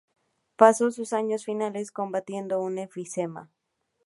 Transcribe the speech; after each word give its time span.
Pasó 0.55 0.89
sus 0.89 1.13
años 1.13 1.45
finales 1.45 1.91
combatiendo 1.91 2.59
un 2.59 2.79
enfisema. 2.79 3.51